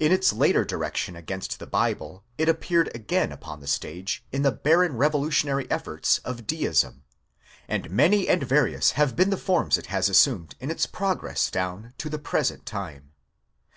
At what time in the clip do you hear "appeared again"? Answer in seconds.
2.48-3.30